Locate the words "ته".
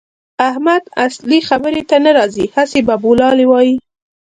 1.89-1.97